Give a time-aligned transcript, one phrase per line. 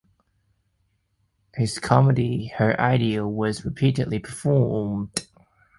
[1.53, 5.27] His comedy "Her Ideal" was repeatedly performed.